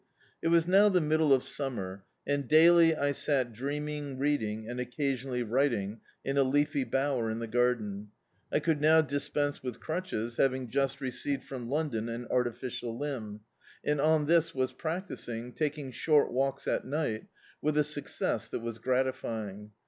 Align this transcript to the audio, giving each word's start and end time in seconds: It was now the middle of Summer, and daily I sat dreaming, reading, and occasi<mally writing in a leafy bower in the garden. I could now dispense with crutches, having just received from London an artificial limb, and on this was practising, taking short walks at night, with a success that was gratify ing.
It 0.41 0.47
was 0.47 0.67
now 0.67 0.89
the 0.89 0.99
middle 0.99 1.31
of 1.31 1.43
Summer, 1.43 2.03
and 2.25 2.47
daily 2.47 2.95
I 2.95 3.11
sat 3.11 3.53
dreaming, 3.53 4.17
reading, 4.17 4.67
and 4.67 4.79
occasi<mally 4.79 5.43
writing 5.47 6.01
in 6.25 6.39
a 6.39 6.43
leafy 6.43 6.83
bower 6.83 7.29
in 7.29 7.37
the 7.37 7.45
garden. 7.45 8.09
I 8.51 8.61
could 8.61 8.81
now 8.81 9.01
dispense 9.01 9.61
with 9.61 9.79
crutches, 9.79 10.37
having 10.37 10.69
just 10.69 11.01
received 11.01 11.43
from 11.43 11.69
London 11.69 12.09
an 12.09 12.25
artificial 12.31 12.97
limb, 12.97 13.41
and 13.83 14.01
on 14.01 14.25
this 14.25 14.55
was 14.55 14.73
practising, 14.73 15.53
taking 15.53 15.91
short 15.91 16.31
walks 16.31 16.67
at 16.67 16.83
night, 16.83 17.27
with 17.61 17.77
a 17.77 17.83
success 17.83 18.49
that 18.49 18.61
was 18.61 18.79
gratify 18.79 19.51
ing. 19.51 19.71